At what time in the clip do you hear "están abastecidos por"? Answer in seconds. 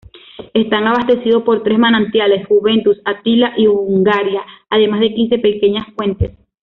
0.55-1.61